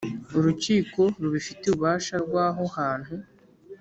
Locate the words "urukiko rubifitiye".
0.37-1.69